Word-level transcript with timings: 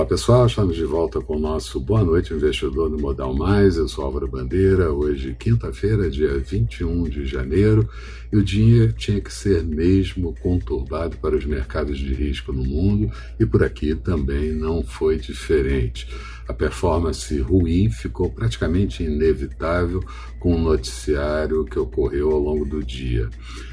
Olá 0.00 0.08
pessoal, 0.08 0.46
estamos 0.46 0.76
de 0.76 0.84
volta 0.86 1.20
com 1.20 1.36
o 1.36 1.38
nosso 1.38 1.78
Boa 1.78 2.02
Noite 2.02 2.32
Investidor 2.32 2.88
no 2.88 2.96
Modal 2.96 3.34
Mais. 3.34 3.76
Eu 3.76 3.86
sou 3.86 4.02
Álvaro 4.02 4.26
Bandeira, 4.26 4.90
hoje 4.90 5.36
quinta-feira, 5.38 6.08
dia 6.08 6.38
21 6.38 7.02
de 7.02 7.26
janeiro, 7.26 7.86
e 8.32 8.36
o 8.38 8.42
dia 8.42 8.94
tinha 8.96 9.20
que 9.20 9.30
ser 9.30 9.62
mesmo 9.62 10.34
conturbado 10.40 11.18
para 11.18 11.36
os 11.36 11.44
mercados 11.44 11.98
de 11.98 12.14
risco 12.14 12.50
no 12.50 12.64
mundo 12.64 13.12
e 13.38 13.44
por 13.44 13.62
aqui 13.62 13.94
também 13.94 14.54
não 14.54 14.82
foi 14.82 15.18
diferente. 15.18 16.08
A 16.50 16.52
performance 16.52 17.38
ruim 17.38 17.88
ficou 17.88 18.28
praticamente 18.28 19.04
inevitável 19.04 20.02
com 20.40 20.56
o 20.56 20.58
noticiário 20.58 21.64
que 21.64 21.78
ocorreu 21.78 22.32
ao 22.32 22.40
longo 22.40 22.64
do 22.64 22.82
dia. 22.82 23.30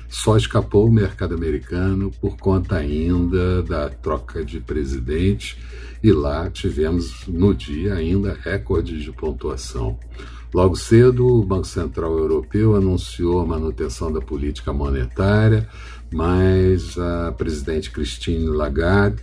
Só 0.07 0.38
escapou 0.38 0.88
o 0.88 0.91
mercado 0.91 1.33
americano 1.33 2.11
por 2.21 2.38
conta 2.38 2.75
ainda 2.75 3.63
da 3.63 3.89
troca 3.89 4.45
de 4.45 4.59
presidente 4.59 5.57
e 6.03 6.11
lá 6.11 6.52
tivemos 6.52 7.25
no 7.27 7.52
dia 7.52 7.95
ainda 7.95 8.38
recordes 8.43 9.02
de 9.02 9.11
pontuação. 9.11 9.97
Logo 10.57 10.75
cedo, 10.75 11.27
o 11.27 11.45
Banco 11.45 11.67
Central 11.67 12.17
Europeu 12.17 12.75
anunciou 12.75 13.39
a 13.39 13.45
manutenção 13.45 14.11
da 14.11 14.20
política 14.20 14.73
monetária, 14.73 15.70
mas 16.11 16.97
a 16.97 17.31
presidente 17.31 17.91
Christine 17.91 18.47
Lagarde 18.47 19.21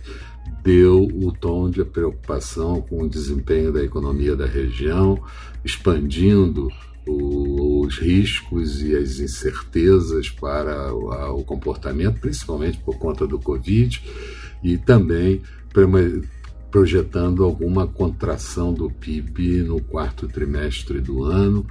deu 0.63 1.03
o 1.03 1.33
tom 1.33 1.69
de 1.69 1.83
preocupação 1.83 2.79
com 2.79 3.03
o 3.03 3.09
desempenho 3.09 3.73
da 3.73 3.83
economia 3.83 4.33
da 4.33 4.45
região, 4.45 5.21
expandindo 5.61 6.69
os 7.05 7.97
riscos 7.97 8.81
e 8.81 8.95
as 8.95 9.19
incertezas 9.19 10.29
para 10.29 10.93
o 10.93 11.43
comportamento, 11.43 12.21
principalmente 12.21 12.77
por 12.77 12.97
conta 12.97 13.27
do 13.27 13.37
Covid, 13.37 14.01
e 14.63 14.77
também 14.77 15.41
projetando 16.75 17.45
alguma 17.45 17.87
contração 17.87 18.73
do 18.73 18.91
PIB 18.91 19.63
no 19.63 19.79
quarto 19.79 20.27
trimestre 20.27 20.99
do 20.99 21.23
ano 21.23 21.65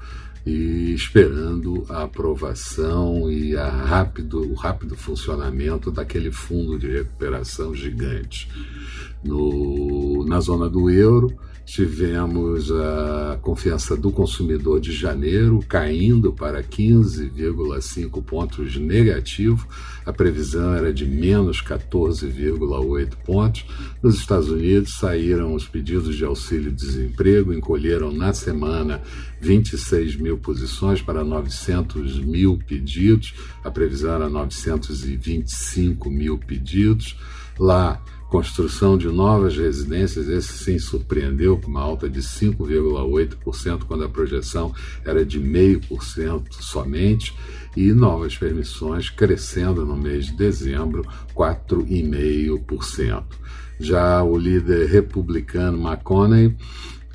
e 0.47 0.93
esperando 0.95 1.87
a 1.89 2.03
aprovação 2.03 3.31
e 3.31 3.57
a 3.57 3.69
rápido, 3.69 4.41
o 4.51 4.55
rápido 4.55 4.95
funcionamento 4.95 5.91
daquele 5.91 6.31
fundo 6.31 6.79
de 6.79 6.89
recuperação 6.89 7.75
gigante. 7.75 8.49
No, 9.23 10.25
na 10.27 10.41
zona 10.41 10.69
do 10.69 10.91
euro, 10.91 11.35
Tivemos 11.65 12.71
a 12.71 13.39
confiança 13.41 13.97
do 13.97 14.11
consumidor 14.11 14.81
de 14.81 14.93
janeiro 14.93 15.61
caindo 15.67 16.31
para 16.31 16.63
15,5 16.63 18.23
pontos 18.23 18.77
negativo. 18.77 19.67
A 20.05 20.13
previsão 20.13 20.75
era 20.75 20.93
de 20.93 21.07
menos 21.07 21.63
14,8 21.63 23.17
pontos. 23.25 23.65
Nos 24.03 24.17
Estados 24.17 24.51
Unidos 24.51 24.99
saíram 24.99 25.55
os 25.55 25.67
pedidos 25.67 26.15
de 26.15 26.25
auxílio-desemprego, 26.25 27.55
encolheram 27.55 28.13
na 28.13 28.35
semana 28.35 29.01
26 29.41 30.17
mil 30.17 30.34
posições 30.39 31.01
para 31.03 31.25
900 31.25 32.19
mil 32.21 32.59
pedidos. 32.59 33.35
A 33.63 33.71
previsão 33.71 34.15
era 34.15 34.29
925 34.29 36.11
mil 36.11 36.39
pedidos. 36.39 37.17
Lá, 37.59 38.03
construção 38.29 38.99
de 38.99 39.07
novas 39.09 39.57
residências, 39.57 40.29
esse 40.29 40.53
sim 40.55 40.79
surpreendeu 40.79 41.57
com 41.57 41.69
uma 41.69 41.81
alta 41.81 42.11
de 42.11 42.21
5,8%, 42.21 43.85
quando 43.85 44.05
a 44.05 44.09
projeção 44.09 44.75
era 45.05 45.25
de 45.25 45.41
0,5% 45.41 46.53
somente, 46.61 47.33
e 47.77 47.93
novas 47.93 48.37
permissões 48.37 49.09
crescendo 49.09 49.87
no 49.87 49.97
mês 49.97 50.27
de 50.27 50.37
dezembro, 50.37 51.07
4,5%. 51.35 53.25
Já 53.79 54.23
o 54.23 54.37
líder 54.37 54.89
republicano 54.89 55.79
McConnell 55.79 56.55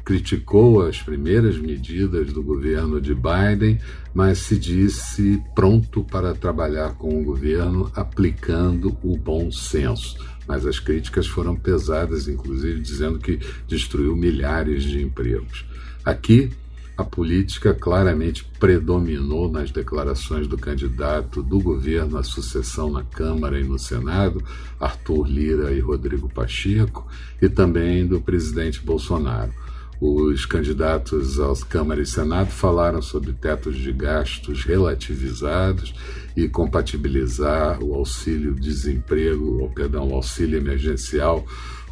criticou 0.10 0.82
as 0.82 1.00
primeiras 1.00 1.60
medidas 1.60 2.34
do 2.34 2.42
governo 2.42 3.00
de 3.00 3.14
Biden, 3.14 3.80
mas 4.12 4.40
se 4.40 4.58
disse 4.58 5.40
pronto 5.54 6.04
para 6.04 6.34
trabalhar 6.34 6.96
com 6.96 7.22
o 7.22 7.24
governo 7.24 7.92
aplicando 7.94 8.98
o 9.04 9.16
bom 9.16 9.52
senso 9.52 10.18
mas 10.48 10.66
as 10.66 10.80
críticas 10.80 11.28
foram 11.28 11.56
pesadas, 11.56 12.28
inclusive 12.28 12.80
dizendo 12.80 13.20
que 13.20 13.40
destruiu 13.68 14.16
milhares 14.16 14.82
de 14.82 15.00
empregos. 15.00 15.64
Aqui, 16.04 16.50
a 16.98 17.04
política 17.04 17.72
claramente 17.72 18.44
predominou 18.60 19.48
nas 19.48 19.70
declarações 19.70 20.48
do 20.48 20.58
candidato 20.58 21.44
do 21.44 21.60
governo 21.60 22.18
à 22.18 22.24
sucessão 22.24 22.92
na 22.92 23.04
Câmara 23.04 23.60
e 23.60 23.64
no 23.64 23.78
Senado, 23.78 24.44
Arthur 24.80 25.28
Lira 25.28 25.72
e 25.72 25.80
Rodrigo 25.80 26.28
Pacheco, 26.28 27.08
e 27.40 27.48
também 27.48 28.08
do 28.08 28.20
presidente 28.20 28.82
Bolsonaro. 28.82 29.54
Os 30.02 30.46
candidatos 30.46 31.40
aos 31.40 31.62
Câmara 31.62 32.02
e 32.02 32.06
Senado 32.06 32.52
falaram 32.52 33.02
sobre 33.02 33.34
tetos 33.34 33.76
de 33.76 33.92
gastos 33.92 34.64
relativizados 34.64 35.94
e 36.38 36.48
compatibilizar 36.48 37.84
o 37.84 37.94
auxílio-desemprego, 37.94 39.62
ou 39.62 39.70
perdão, 39.70 40.10
o 40.10 40.16
auxílio 40.16 40.58
emergencial 40.58 41.46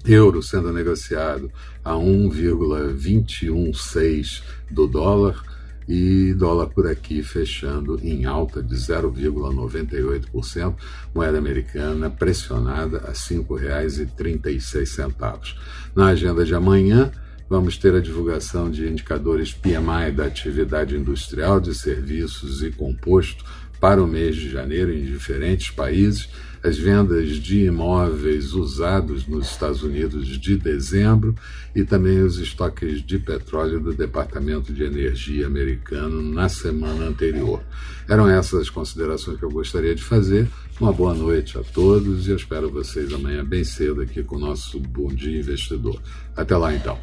euro 0.08 0.42
sendo 0.42 0.74
negociado 0.74 1.52
a 1.84 1.96
1,216 1.96 4.42
do 4.72 4.88
dólar, 4.88 5.44
e 5.88 6.34
dólar 6.34 6.66
por 6.68 6.86
aqui 6.86 7.24
fechando 7.24 7.98
em 8.04 8.26
alta 8.26 8.62
de 8.62 8.76
0,98%, 8.76 10.76
moeda 11.16 11.38
americana 11.38 12.10
pressionada 12.10 12.98
a 13.00 13.08
R$ 13.08 13.14
5,36. 13.14 15.56
Na 15.96 16.08
agenda 16.08 16.44
de 16.44 16.54
amanhã, 16.54 17.10
vamos 17.50 17.78
ter 17.78 17.96
a 17.96 18.02
divulgação 18.02 18.70
de 18.70 18.86
indicadores 18.86 19.54
PMI 19.54 20.12
da 20.14 20.26
atividade 20.26 20.98
industrial 20.98 21.62
de 21.62 21.74
serviços 21.74 22.62
e 22.62 22.70
composto 22.72 23.46
para 23.80 24.04
o 24.04 24.08
mês 24.08 24.36
de 24.36 24.50
janeiro 24.50 24.94
em 24.94 25.04
diferentes 25.04 25.70
países, 25.70 26.30
as 26.64 26.78
vendas 26.78 27.38
de 27.38 27.66
imóveis 27.66 28.54
usados 28.54 29.28
nos 29.28 29.50
Estados 29.50 29.84
Unidos 29.84 30.28
de 30.28 30.58
dezembro 30.58 31.36
e 31.76 31.84
também 31.84 32.22
os 32.22 32.40
estoques 32.40 33.02
de 33.06 33.20
petróleo 33.20 33.80
do 33.80 33.94
Departamento 33.94 34.74
de 34.74 34.84
Energia 34.84 35.48
americano 35.48 36.22
na 36.22 36.50
semana 36.50 37.06
anterior. 37.06 37.62
Eram 38.10 38.28
essas 38.28 38.62
as 38.62 38.70
considerações 38.70 39.38
que 39.38 39.46
eu 39.46 39.52
gostaria 39.52 39.94
de 39.94 40.04
fazer. 40.04 40.48
Uma 40.80 40.92
boa 40.92 41.14
noite 41.14 41.58
a 41.58 41.64
todos 41.64 42.28
e 42.28 42.32
eu 42.32 42.36
espero 42.36 42.70
vocês 42.70 43.14
amanhã 43.14 43.46
bem 43.46 43.64
cedo 43.64 44.02
aqui 44.02 44.24
com 44.24 44.36
o 44.36 44.40
nosso 44.40 44.80
Bom 44.80 45.08
Dia 45.08 45.40
Investidor. 45.40 46.02
Até 46.36 46.58
lá 46.58 46.74
então. 46.74 46.98